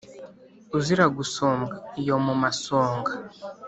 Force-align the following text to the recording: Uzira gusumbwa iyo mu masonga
Uzira 0.77 1.05
gusumbwa 1.17 1.75
iyo 2.01 2.15
mu 2.25 2.33
masonga 2.41 3.11